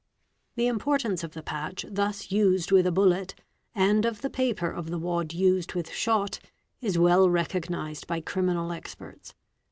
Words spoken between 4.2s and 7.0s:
the paper_ of the wad used with shot, is